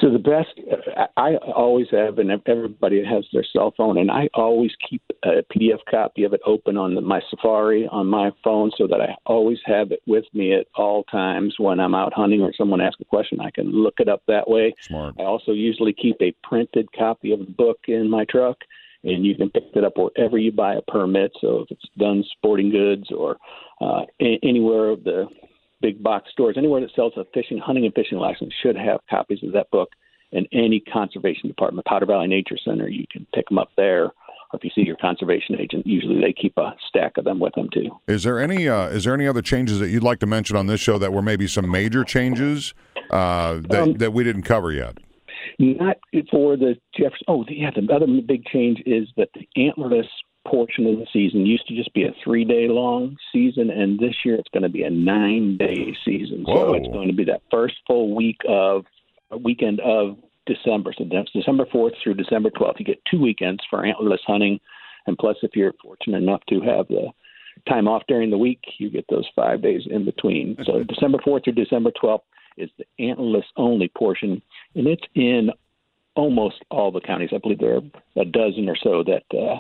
[0.01, 0.49] So the best,
[1.15, 5.77] I always have, and everybody has their cell phone, and I always keep a PDF
[5.89, 9.59] copy of it open on the, my Safari on my phone, so that I always
[9.65, 13.05] have it with me at all times when I'm out hunting or someone asks a
[13.05, 13.39] question.
[13.39, 14.73] I can look it up that way.
[14.81, 15.15] Smart.
[15.19, 18.57] I also usually keep a printed copy of the book in my truck,
[19.03, 21.31] and you can pick it up wherever you buy a permit.
[21.41, 23.37] So if it's done sporting goods or
[23.81, 25.25] uh, a- anywhere of the
[25.81, 29.39] big box stores, anywhere that sells a fishing, hunting, and fishing license should have copies
[29.43, 29.89] of that book.
[30.33, 34.05] And any conservation department, Powder Valley Nature Center, you can pick them up there.
[34.53, 37.53] Or if you see your conservation agent, usually they keep a stack of them with
[37.55, 37.89] them too.
[38.07, 40.67] Is there any uh, is there any other changes that you'd like to mention on
[40.67, 42.73] this show that were maybe some major changes
[43.09, 44.97] uh, that Um, that we didn't cover yet?
[45.59, 45.97] Not
[46.29, 47.25] for the Jefferson.
[47.27, 47.71] Oh, the- yeah.
[47.71, 50.07] The other big change is that the antlerless
[50.47, 54.15] portion of the season used to just be a three day long season, and this
[54.25, 56.43] year it's going to be a nine day season.
[56.43, 56.55] Whoa.
[56.55, 58.85] So it's going to be that first full week of
[59.43, 60.93] weekend of December.
[60.97, 62.79] So that's December 4th through December 12th.
[62.79, 64.59] You get two weekends for antlerless hunting.
[65.07, 67.07] And plus, if you're fortunate enough to have the
[67.67, 70.57] time off during the week, you get those five days in between.
[70.65, 72.21] So December 4th through December 12th
[72.57, 74.41] is the antlerless only portion,
[74.75, 75.51] and it's in
[76.15, 77.29] almost all the counties.
[77.33, 77.81] I believe there are
[78.21, 79.59] a dozen or so that uh,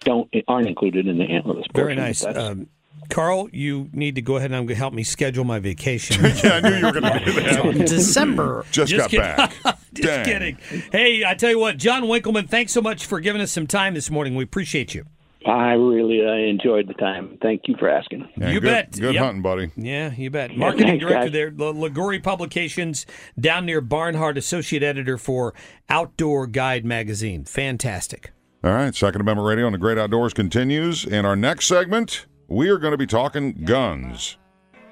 [0.00, 1.74] don't aren't included in the antlerless portion.
[1.74, 2.24] Very nice.
[2.24, 2.68] Um,
[3.08, 6.22] Carl, you need to go ahead and help me schedule my vacation.
[6.44, 7.74] yeah, I knew you were going to do that.
[7.88, 8.64] December.
[8.70, 9.24] Just, got kidding.
[9.24, 9.54] back.
[9.94, 10.24] Just Dang.
[10.24, 10.58] kidding.
[10.92, 13.94] Hey, I tell you what, John Winkelman, thanks so much for giving us some time
[13.94, 14.36] this morning.
[14.36, 15.06] We appreciate you.
[15.46, 17.38] I really uh, enjoyed the time.
[17.40, 18.28] Thank you for asking.
[18.36, 18.92] Yeah, You good, bet.
[18.92, 19.24] Good Yep.
[19.24, 19.70] hunting, buddy.
[19.76, 20.54] Yeah, you bet.
[20.56, 21.32] Marketing thanks, director guys.
[21.32, 23.06] there, La- Liguori Publications,
[23.38, 25.54] down near Barnhart, associate editor for
[25.88, 27.44] Outdoor Guide magazine.
[27.44, 28.32] Fantastic.
[28.62, 31.06] All right, Second Amendment Radio on the Great Outdoors continues.
[31.06, 34.36] In our next segment, we are going to be talking guns.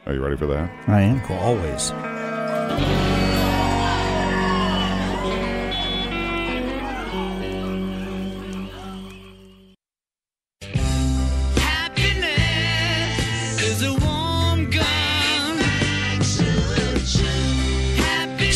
[0.07, 0.71] Are you ready for that?
[0.89, 1.21] I am.
[1.21, 1.93] Cool, always.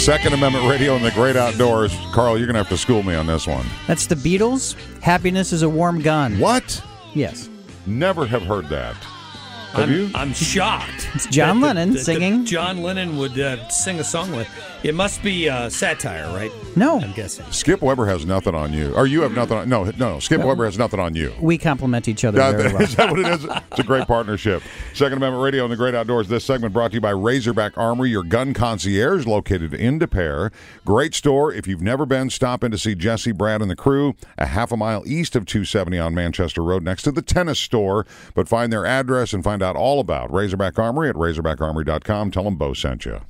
[0.03, 1.97] Second Amendment Radio and the Great Outdoors.
[2.11, 3.65] Carl, you're going to have to school me on this one.
[3.87, 4.75] That's the Beatles.
[5.01, 6.41] Happiness is a warm gun.
[6.41, 6.83] What?
[7.15, 7.49] Yes.
[7.87, 8.97] Never have heard that.
[9.73, 10.11] Have I'm, you?
[10.15, 11.09] I'm shocked.
[11.15, 12.45] It's John that- Lennon that- that singing.
[12.45, 14.49] John Lennon would uh, sing a song with.
[14.83, 16.51] It must be uh, satire, right?
[16.77, 17.01] No.
[17.01, 17.47] I'm guessing.
[17.53, 18.93] Skip Weber has nothing on you.
[18.95, 19.69] Or you have nothing on.
[19.69, 20.19] No, no, no.
[20.19, 21.33] Skip Weber has nothing on you.
[21.41, 22.83] We complement each other That- very well.
[22.83, 23.45] is that what it is?
[23.45, 24.63] It's a great partnership.
[24.93, 26.29] Second Amendment Radio and the Great Outdoors.
[26.29, 30.51] This segment brought to you by Razorback Armory, your gun concierge located in Des Peres.
[30.85, 31.53] Great store.
[31.53, 34.73] If you've never been, stop in to see Jesse, Brad, and the crew a half
[34.73, 38.05] a mile east of 270 on Manchester Road next to the tennis store.
[38.35, 42.31] But find their address and find out all about Razorback Armory at razorbackarmory.com.
[42.31, 43.21] Tell them Bo sent you.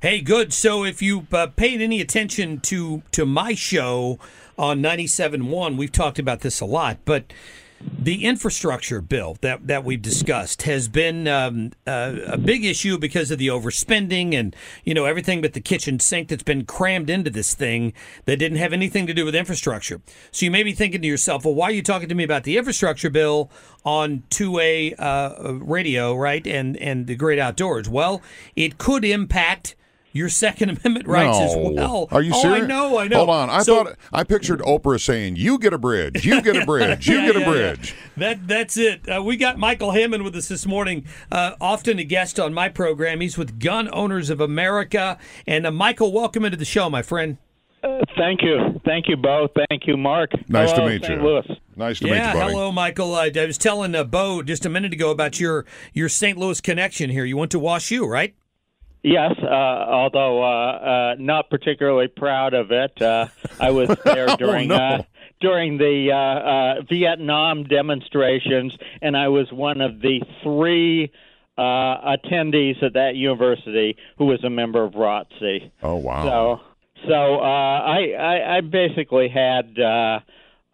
[0.00, 0.52] Hey, good.
[0.54, 4.18] So if you uh, paid any attention to to my show
[4.56, 7.32] on 97.1, we've talked about this a lot, but
[7.80, 13.30] the infrastructure bill that that we've discussed has been um, uh, a big issue because
[13.30, 17.30] of the overspending and you know everything but the kitchen sink that's been crammed into
[17.30, 17.92] this thing
[18.24, 20.00] that didn't have anything to do with infrastructure.
[20.30, 22.44] So you may be thinking to yourself, well, why are you talking to me about
[22.44, 23.50] the infrastructure bill
[23.84, 26.46] on 2A uh, radio, right?
[26.46, 27.88] And and the great outdoors.
[27.88, 28.22] Well,
[28.56, 29.74] it could impact
[30.12, 32.08] your Second Amendment rights as well.
[32.10, 32.64] Are you oh, serious?
[32.64, 33.16] I know, I know.
[33.18, 33.50] Hold on.
[33.50, 36.24] I So- thought I pictured Oprah saying, "You get a bridge.
[36.24, 37.06] You get a bridge.
[37.08, 37.52] You Yeah, get a yeah, yeah.
[37.52, 39.08] bridge." That that's it.
[39.08, 41.04] Uh, we got Michael Hammond with us this morning.
[41.30, 43.20] Uh, often a guest on my program.
[43.20, 45.18] He's with Gun Owners of America.
[45.46, 47.38] And uh, Michael, welcome into the show, my friend.
[47.82, 48.78] Uh, thank you.
[48.84, 49.48] Thank you, Bo.
[49.70, 50.32] Thank you, Mark.
[50.50, 51.18] Nice Hello, to meet St.
[51.18, 51.26] you.
[51.26, 51.46] Louis.
[51.76, 52.52] Nice to yeah, meet you, buddy.
[52.52, 53.14] hello, Michael.
[53.14, 56.36] Uh, I was telling uh, Bo just a minute ago about your your St.
[56.36, 57.24] Louis connection here.
[57.24, 58.34] You went to WashU, right?
[59.02, 63.00] Yes, uh, although uh, uh, not particularly proud of it.
[63.00, 64.84] Uh, I was there during Oh, no.
[64.84, 65.02] uh,
[65.40, 71.10] during the uh, uh, Vietnam demonstrations, and I was one of the three
[71.56, 75.70] uh, attendees at that university who was a member of ROTC.
[75.82, 76.24] Oh wow.
[76.24, 80.20] So, so uh, I, I, I basically had uh,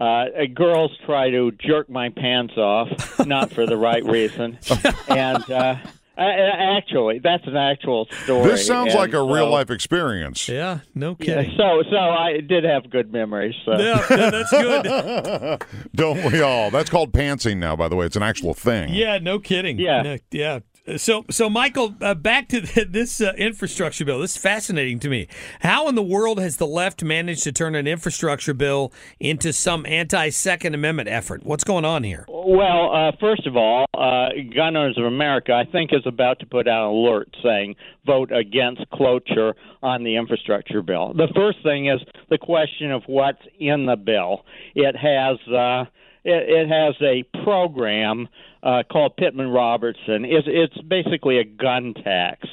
[0.01, 4.59] uh, girls try to jerk my pants off, not for the right reason,
[5.09, 5.77] and uh,
[6.19, 8.51] actually, that's an actual story.
[8.51, 10.49] this sounds and like a real life experience.
[10.49, 11.57] Yeah, no Yeah, kidding.
[11.57, 13.55] so, so I did have good memories.
[13.65, 13.73] So.
[13.79, 15.63] Yeah, yeah, that's good.
[15.95, 16.71] Don't we all?
[16.71, 18.07] That's called pantsing now, by the way.
[18.07, 18.95] It's an actual thing.
[18.95, 19.79] Yeah, no kidding.
[19.79, 20.03] Yeah.
[20.03, 20.61] No- yeah.
[20.95, 24.21] So, so Michael, uh, back to th this uh, infrastructure bill.
[24.21, 25.27] This is fascinating to me.
[25.61, 29.85] How in the world has the left managed to turn an infrastructure bill into some
[29.85, 31.45] anti-Second Amendment effort?
[31.45, 32.25] What's going on here?
[32.29, 36.47] Well, uh, first of all, uh, Gun Owners of America, I think, is about to
[36.47, 41.15] put out an alert saying vote against cloture on the infrastructure bill.
[41.15, 44.45] The first thing is the question of what's in the bill.
[44.77, 45.85] It has uh,
[46.27, 48.29] it, it has a program
[48.63, 50.25] uh, called Pittman Robertson.
[50.25, 52.49] It's, it's basically a gun tax.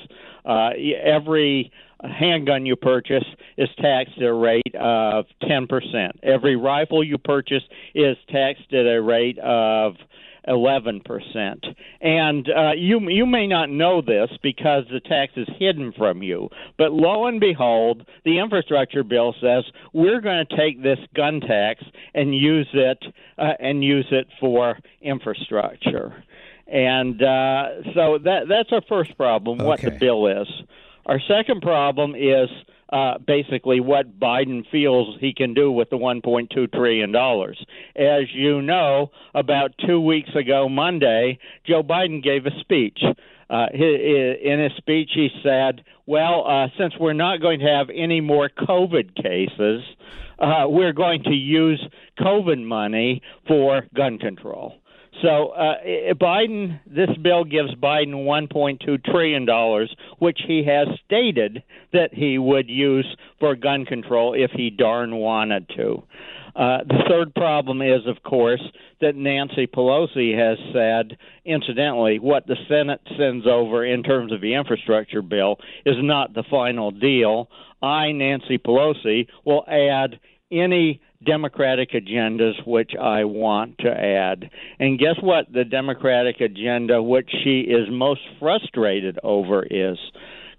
[0.46, 0.70] Uh,
[1.04, 3.24] every handgun you purchase
[3.58, 6.12] is taxed at a rate of 10%.
[6.22, 7.64] Every rifle you purchase
[7.96, 9.96] is taxed at a rate of
[10.48, 11.76] 11%.
[12.02, 16.50] And uh, you you may not know this because the tax is hidden from you,
[16.78, 21.84] but lo and behold, the infrastructure bill says we're going to take this gun tax
[22.14, 23.04] and use it
[23.38, 26.24] uh, and use it for infrastructure.
[26.68, 29.60] And uh, so that that's our first problem.
[29.60, 30.48] What the bill is.
[31.06, 32.50] Our second problem is
[32.90, 37.64] uh, basically what Biden feels he can do with the 1.2 trillion dollars.
[37.96, 43.00] As you know, about two weeks ago Monday, Joe Biden gave a speech.
[43.50, 48.22] Uh, in his speech, he said, "Well, uh, since we're not going to have any
[48.22, 49.84] more COVID cases,
[50.40, 51.86] uh, we're going to use
[52.20, 54.76] COVID money for gun control."
[55.22, 55.76] So uh,
[56.16, 62.70] Biden, this bill gives Biden 1.2 trillion dollars, which he has stated that he would
[62.70, 63.06] use
[63.40, 66.04] for gun control if he darn wanted to.
[66.56, 68.62] Uh, the third problem is, of course,
[69.02, 74.54] that Nancy Pelosi has said, incidentally, what the Senate sends over in terms of the
[74.54, 77.50] infrastructure bill is not the final deal.
[77.82, 80.20] I, Nancy Pelosi, will add
[80.52, 84.50] any Democratic agendas which I want to add.
[84.80, 85.52] And guess what?
[85.52, 89.98] The Democratic agenda, which she is most frustrated over, is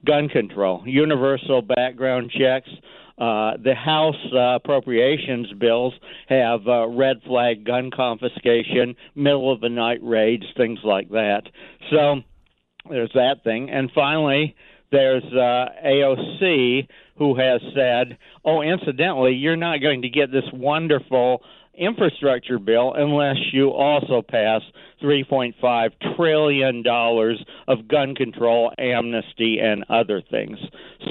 [0.05, 2.68] gun control, universal background checks.
[3.16, 5.94] Uh, the House uh, appropriations bills
[6.29, 11.42] have uh, red flag gun confiscation, middle of the night raids, things like that.
[11.90, 12.16] So
[12.90, 13.70] there's that thing.
[13.70, 14.57] And finally,
[14.95, 16.87] there's uh, AOC,
[17.19, 21.43] who has said, oh, incidentally, you're not going to get this wonderful
[21.77, 24.63] infrastructure bill unless you also pass
[25.03, 26.85] $3.5 trillion
[27.67, 30.59] of gun control, amnesty, and other things.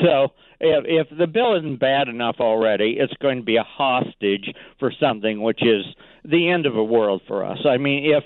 [0.03, 4.49] So if, if the bill isn't bad enough already, it's going to be a hostage
[4.79, 5.83] for something which is
[6.23, 7.59] the end of the world for us.
[7.65, 8.23] I mean, if,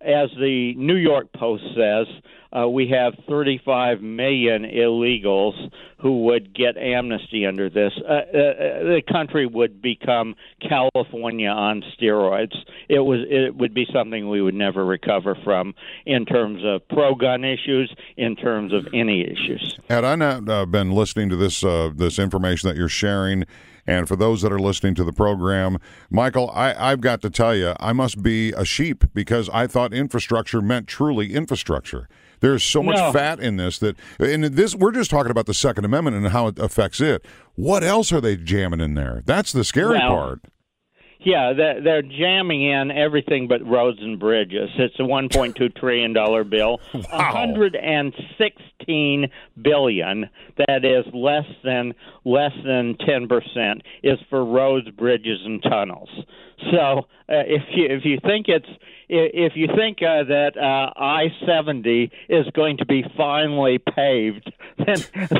[0.00, 2.06] as the New York Post says,
[2.50, 7.92] uh, we have 35 million illegals who would get amnesty under this.
[8.08, 10.34] Uh, uh, the country would become
[10.66, 12.56] California on steroids.
[12.88, 15.74] It was it would be something we would never recover from
[16.06, 19.78] in terms of pro-gun issues, in terms of any issues.
[19.90, 23.44] Had I not uh, been listening to this uh, this information that you're sharing.
[23.88, 25.78] And for those that are listening to the program,
[26.10, 29.94] Michael, I, I've got to tell you, I must be a sheep because I thought
[29.94, 32.06] infrastructure meant truly infrastructure.
[32.40, 33.12] There's so much No.
[33.12, 36.48] fat in this that, and this we're just talking about the Second Amendment and how
[36.48, 37.24] it affects it.
[37.54, 39.22] What else are they jamming in there?
[39.24, 40.40] That's the scary Well, part.
[41.20, 44.70] Yeah, they're, they're jamming in everything but roads and bridges.
[44.78, 46.80] It's a 1.2 trillion dollar bill.
[46.94, 47.34] wow.
[47.34, 55.62] 116 billion, that is less than less than 10 percent, is for roads, bridges, and
[55.62, 56.10] tunnels.
[56.72, 58.68] So uh, if you if you think it's
[59.08, 64.52] if you think uh, that uh, I-70 is going to be finally paved,
[64.86, 64.96] then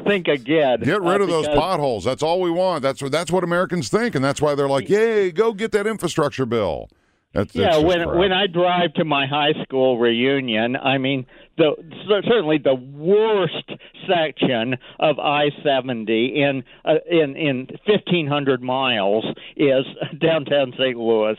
[0.07, 0.81] think again.
[0.81, 2.05] Get rid uh, of those potholes.
[2.05, 2.83] That's all we want.
[2.83, 5.87] That's what that's what Americans think, and that's why they're like, "Yay, go get that
[5.87, 6.89] infrastructure bill."
[7.33, 8.17] That's, that's Yeah, just when crap.
[8.17, 11.27] when I drive to my high school reunion, I mean,
[11.59, 11.75] the
[12.09, 13.71] certainly the worst
[14.07, 19.25] section of I-70 in uh, in in 1500 miles
[19.57, 19.85] is
[20.18, 20.97] downtown St.
[20.97, 21.37] Louis.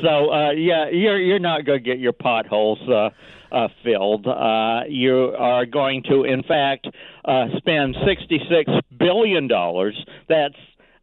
[0.00, 2.80] So uh, yeah, you're you're not going to get your potholes.
[2.88, 3.10] Uh,
[3.52, 4.26] uh, filled.
[4.26, 6.88] Uh, you are going to, in fact,
[7.24, 9.48] uh, spend $66 billion.
[10.28, 10.56] That's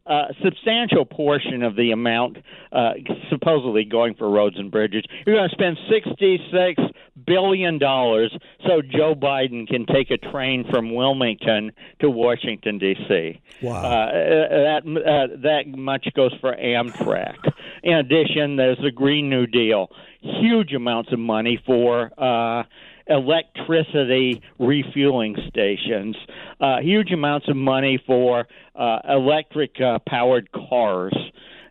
[0.06, 2.38] a substantial portion of the amount
[2.72, 2.92] uh,
[3.30, 5.02] supposedly going for roads and bridges.
[5.26, 6.82] You're going to spend sixty-six
[7.26, 13.40] billion dollars so Joe Biden can take a train from Wilmington to Washington D.C.
[13.62, 13.84] Wow.
[13.84, 17.36] Uh, that uh, that much goes for Amtrak.
[17.82, 19.90] In addition, there's the Green New Deal.
[20.20, 22.10] Huge amounts of money for.
[22.18, 22.64] Uh,
[23.06, 26.16] electricity refueling stations,
[26.60, 31.14] uh, huge amounts of money for uh, electric uh, powered cars,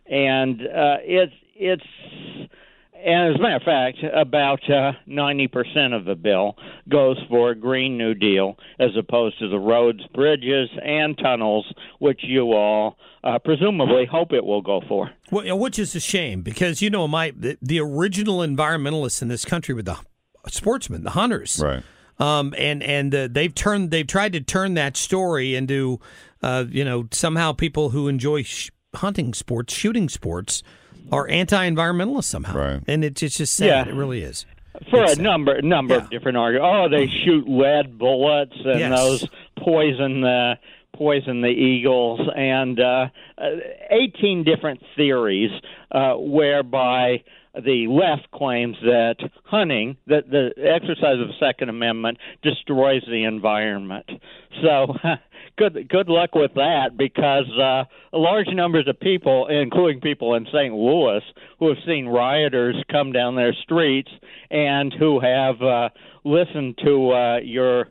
[0.06, 1.82] and uh, it's it's
[3.04, 6.56] and as a matter of fact, about uh, ninety percent of the bill
[6.88, 12.20] goes for a Green New Deal, as opposed to the roads, bridges, and tunnels, which
[12.22, 15.10] you all uh, presumably hope it will go for.
[15.30, 19.44] Well, which is a shame because you know my the, the original environmentalists in this
[19.44, 19.98] country were the
[20.48, 21.82] sportsmen, the hunters, right?
[22.18, 26.00] Um, and and uh, they've turned they've tried to turn that story into
[26.42, 30.62] uh, you know somehow people who enjoy sh- hunting sports, shooting sports,
[31.12, 32.82] are anti-environmentalists somehow, right?
[32.86, 33.66] And it's it's just sad.
[33.66, 33.88] Yeah.
[33.88, 34.46] It really is.
[34.90, 36.68] for It's a number number of different arguments.
[36.72, 38.98] Oh, they shoot lead bullets, and Yes.
[38.98, 40.54] those poison the
[40.94, 43.44] poison the eagles, and uh, uh,
[43.90, 45.50] eighteen different theories
[45.92, 47.22] uh, whereby
[47.54, 54.06] the left claims that hunting, that the exercise of the Second Amendment destroys the environment.
[54.62, 54.94] So.
[55.56, 60.74] Good, good luck with that because uh, large numbers of people, including people in St.
[60.74, 61.20] Louis,
[61.60, 64.10] who have seen rioters come down their streets
[64.50, 65.90] and who have uh,
[66.24, 67.88] listened to uh, your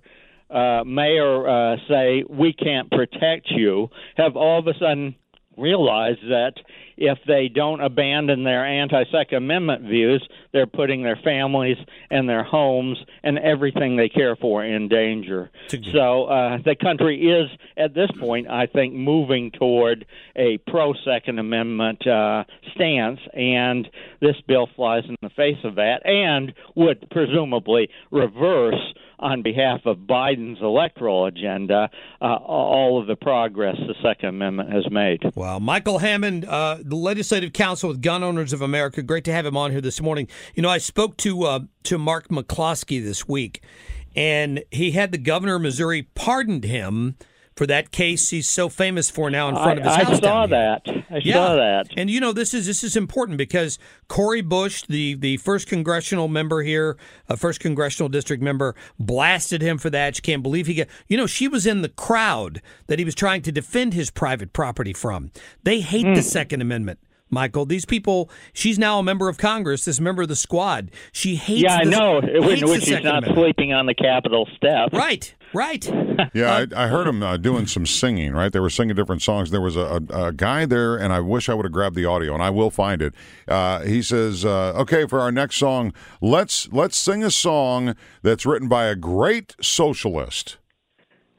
[0.49, 5.15] uh, mayor uh, say, "We can't protect you," have all of a sudden
[5.57, 6.53] realize that
[6.97, 11.77] if they don't abandon their anti Second Amendment views, they're putting their families
[12.09, 15.49] and their homes and everything they care for in danger.
[15.91, 21.39] So uh, the country is, at this point, I think, moving toward a pro Second
[21.39, 22.43] Amendment uh,
[22.75, 23.89] stance, and
[24.21, 28.93] this bill flies in the face of that and would presumably reverse
[29.23, 31.89] on behalf of Biden's electoral agenda
[32.21, 35.21] uh, all of the progress the Second Amendment has made.
[35.35, 39.01] Well, Michael Hammond, uh, the Legislative Counsel with Gun Owners of America.
[39.01, 40.27] Great to have him on here this morning.
[40.55, 43.63] You know, I spoke to uh, to Mark McCloskey this week,
[44.15, 47.15] and he had the governor of Missouri pardoned him
[47.55, 50.17] for that case he's so famous for now in front I, of his I house.
[50.17, 50.81] I saw that.
[51.09, 51.33] I Yeah.
[51.33, 51.87] saw that.
[51.95, 53.77] And you know this is this is important because
[54.07, 56.97] Cori Bush, the the first congressional member here,
[57.29, 60.15] a first congressional district member, blasted him for that.
[60.15, 60.87] She can't believe he got.
[61.07, 64.53] You know, she was in the crowd that he was trying to defend his private
[64.53, 65.31] property from.
[65.63, 66.13] They hate Hmm.
[66.15, 66.99] the Second Amendment.
[67.29, 68.29] Michael, these people.
[68.53, 69.85] She's now a member of Congress.
[69.85, 70.91] This member of the squad.
[71.11, 71.63] She hates.
[71.63, 72.21] Yeah, I the- know.
[72.21, 73.35] When, when she's not Amendment.
[73.35, 74.93] sleeping on the Capitol steps.
[74.93, 75.33] Right.
[75.53, 75.87] Right.
[76.33, 78.33] Yeah, I, I heard him uh, doing some singing.
[78.33, 79.49] Right, they were singing different songs.
[79.51, 82.05] There was a, a, a guy there, and I wish I would have grabbed the
[82.05, 83.13] audio, and I will find it.
[83.47, 85.91] Uh, he says, uh, "Okay, for our next song,
[86.21, 90.57] let's let's sing a song that's written by a great socialist."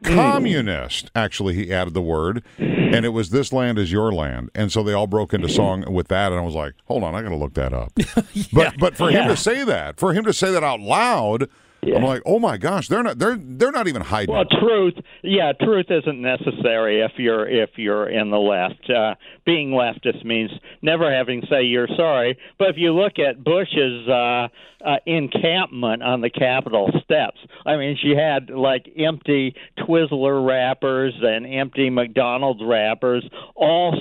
[0.02, 4.70] Communist, actually, he added the word, and it was "This land is your land," and
[4.70, 7.22] so they all broke into song with that, and I was like, "Hold on, I
[7.22, 7.92] got to look that up."
[8.52, 11.48] But but for him to say that, for him to say that out loud,
[11.92, 15.52] I'm like, "Oh my gosh, they're not they're they're not even hiding." Well, truth, yeah,
[15.52, 18.88] truth isn't necessary if you're if you're in the left.
[18.88, 19.14] Uh,
[19.44, 20.50] being leftist means
[20.82, 22.38] never having to say you're sorry.
[22.58, 24.48] But if you look at Bush's uh,
[24.84, 31.46] uh, encampment on the Capitol steps, I mean, she had like empty Twizzler wrappers and
[31.46, 33.94] empty McDonald's wrappers, all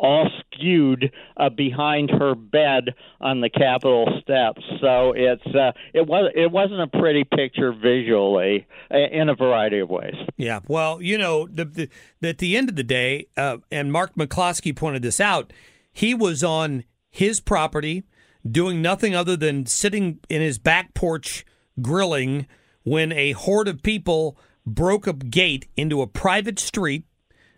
[0.00, 4.62] all skewed uh, behind her bed on the Capitol steps.
[4.80, 9.78] So it's uh, it was it wasn't a pretty picture visually uh, in a variety
[9.78, 10.14] of ways.
[10.36, 14.14] Yeah, well, you know, the, the, at the end of the day, uh, and Mark
[14.14, 15.52] McCloskey pointed this out,
[15.92, 18.04] he was on his property
[18.50, 21.44] doing nothing other than sitting in his back porch
[21.82, 22.46] grilling
[22.84, 27.04] when a horde of people broke a gate into a private street.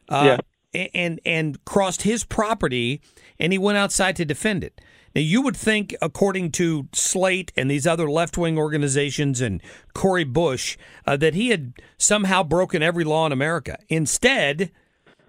[0.09, 3.00] Uh, a- and and crossed his property,
[3.38, 4.80] and he went outside to defend it.
[5.14, 9.62] Now, you would think, according to Slate and these other left wing organizations and
[9.94, 13.78] Cori Bush, uh, that he had somehow broken every law in America.
[13.88, 14.72] Instead,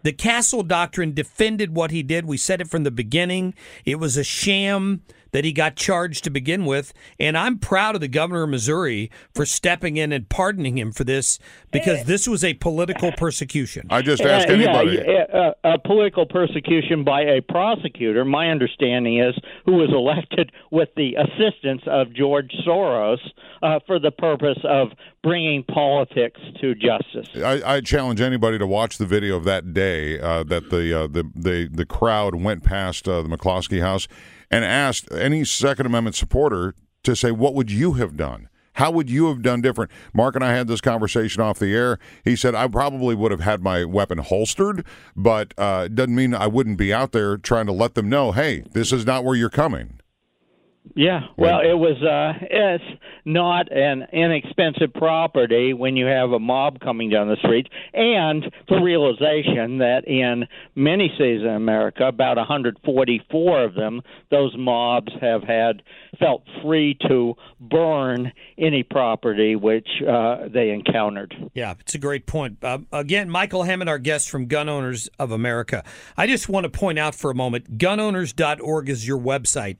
[0.03, 2.25] the Castle Doctrine defended what he did.
[2.25, 3.53] We said it from the beginning.
[3.85, 5.01] It was a sham
[5.34, 6.93] that he got charged to begin with.
[7.19, 11.03] And I'm proud of the governor of Missouri for stepping in and pardoning him for
[11.03, 11.38] this
[11.71, 13.88] because this was a political persecution.
[13.89, 15.03] I just asked Uh, anybody.
[15.05, 20.89] Yeah, uh, uh, political persecution by a prosecutor, my understanding is, who was elected with
[20.95, 23.17] the assistance of George Soros
[23.61, 24.89] uh, for the purpose of
[25.23, 27.27] bringing politics to justice.
[27.36, 31.07] I, I challenge anybody to watch the video of that day uh, that the, uh,
[31.07, 34.07] the the the crowd went past uh, the McCloskey house
[34.53, 38.49] and asked any Second Amendment supporter to say, "What would you have done?
[38.73, 41.97] How would you have done different?" Mark and I had this conversation off the air.
[42.23, 44.85] He said, "I probably would have had my weapon holstered,
[45.15, 48.31] but uh, it doesn't mean I wouldn't be out there trying to let them know,
[48.31, 49.99] hey, this is not where you're coming."
[50.95, 52.01] Yeah, well, it was.
[52.03, 52.84] Uh, it's
[53.25, 58.79] not an inexpensive property when you have a mob coming down the street, and the
[58.79, 65.81] realization that in many cities in America, about 144 of them, those mobs have had
[66.19, 71.34] felt free to burn any property which uh, they encountered.
[71.53, 72.57] Yeah, it's a great point.
[72.61, 75.84] Uh, again, Michael Hammond, our guest from Gun Owners of America.
[76.17, 79.77] I just want to point out for a moment gunowners.org is your website.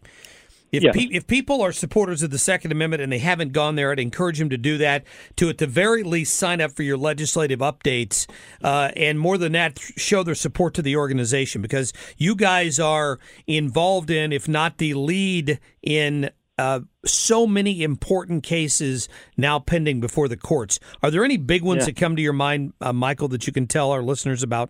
[0.74, 0.96] If, Yes.
[0.96, 4.00] pe- if people are supporters of the Second Amendment and they haven't gone there, I'd
[4.00, 5.06] encourage them to do that.
[5.38, 8.28] To at the very least sign up for your legislative updates,
[8.64, 13.20] uh, and more than that, show their support to the organization because you guys are
[13.48, 16.30] involved in, if not the lead in.
[16.56, 20.80] Uh, so many important cases now pending before the courts.
[21.02, 21.86] Are there any big ones Yeah.
[21.86, 24.70] that come to your mind, uh, Michael, that you can tell our listeners about?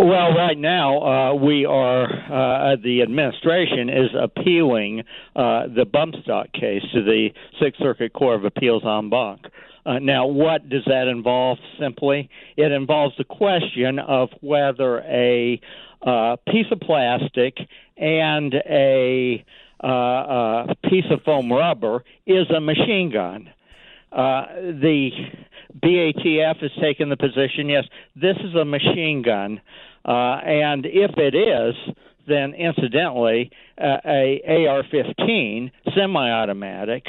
[0.00, 5.02] Well, right now uh, we are uh, the administration is appealing
[5.34, 7.30] uh, the bump stock case to the
[7.60, 9.40] Sixth Circuit Court of Appeals en banc.
[9.84, 11.58] Uh, now, what does that involve?
[11.80, 15.60] Simply, it involves the question of whether a
[16.06, 17.58] uh, piece of plastic
[17.96, 19.44] and a
[19.82, 23.50] uh, uh, piece of foam rubber is a machine gun.
[24.12, 25.10] uh, the
[25.82, 27.84] BATF has taken the position yes,
[28.16, 29.60] this is a machine gun.
[30.04, 31.74] Uh, and if it is,
[32.28, 37.04] then incidentally, uh, a AR-15 semi-automatic,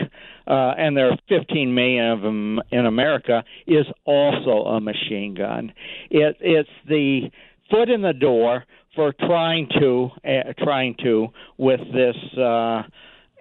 [0.48, 5.74] uh, and there are 15 million of them in America, is also a machine gun.
[6.10, 7.30] It, it's the
[7.70, 8.66] foot in the door
[8.96, 11.28] for trying to uh, trying to
[11.58, 12.16] with this.
[12.38, 12.84] Uh,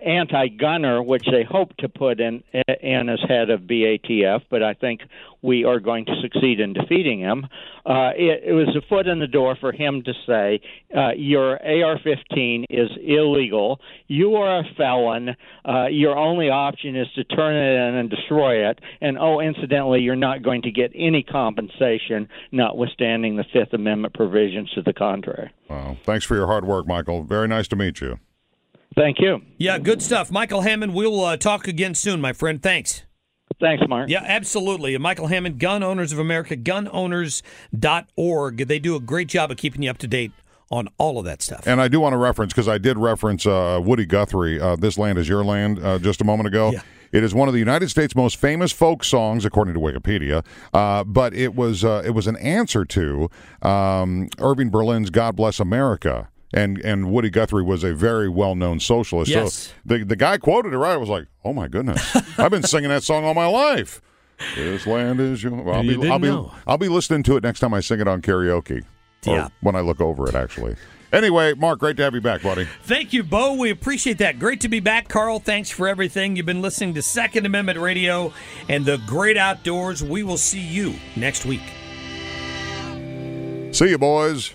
[0.05, 2.43] anti-gunner, which they hope to put in
[2.83, 5.01] in as head of BATF, but I think
[5.43, 7.47] we are going to succeed in defeating him.
[7.87, 10.61] Uh, it, it was a foot in the door for him to say,
[10.97, 13.81] uh, "Your AR-15 is illegal.
[14.09, 15.37] You are a felon.
[15.65, 18.81] Uh, your only option is to turn it in and destroy it.
[19.01, 24.71] And oh, incidentally, you're not going to get any compensation, notwithstanding the Fifth Amendment provisions
[24.73, 25.97] to the contrary." Wow!
[26.05, 27.25] Thanks for your hard work, Michael.
[27.25, 28.19] Very nice to meet you.
[28.99, 29.43] Thank you.
[29.59, 30.33] Yeah, good stuff.
[30.33, 32.61] Michael Hammond, we'll uh, talk again soon, my friend.
[32.61, 33.05] Thanks.
[33.61, 34.11] Thanks, Mark.
[34.11, 34.99] Yeah, absolutely.
[34.99, 38.57] Michael Hammond, Gun Owners of America, gunowners.org.
[38.57, 40.33] They do a great job of keeping you up to date
[40.71, 41.67] on all of that stuff.
[41.67, 44.99] And I do want to reference, because I did reference uh, Woody Guthrie, uh, This
[44.99, 46.73] Land is Your Land, uh, just a moment ago.
[46.73, 46.81] Yeah.
[47.13, 50.45] It is one of the United States' most famous folk songs, according to Wikipedia.
[50.75, 53.31] Uh, but it was uh, it was an answer to
[53.63, 58.81] um, Irving Berlin's "God Bless America." And and Woody Guthrie was a very well known
[58.81, 59.31] socialist.
[59.31, 59.55] Yes.
[59.55, 60.93] So the the guy quoted it right.
[60.93, 64.01] I was like, oh my goodness, I've been singing that song all my life.
[64.55, 65.73] This land is your.
[65.73, 66.53] I'll You be I'll be know.
[66.67, 68.85] I'll be listening to it next time I sing it on karaoke.
[69.27, 69.49] Yeah.
[69.63, 70.77] when I look over it, actually.
[71.13, 72.67] Anyway, Mark, great to have you back, buddy.
[72.85, 73.55] Thank you, Bo.
[73.55, 74.39] We appreciate that.
[74.39, 75.41] Great to be back, Carl.
[75.41, 76.37] Thanks for everything.
[76.37, 78.33] You've been listening to Second Amendment Radio
[78.69, 80.05] and the great outdoors.
[80.05, 81.63] We will see you next week.
[83.73, 84.55] See you, boys.